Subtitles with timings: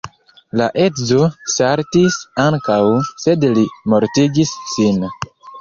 [0.61, 1.27] La edzo
[1.57, 2.79] saltis ankaŭ,
[3.27, 5.11] sed li mortigis sin.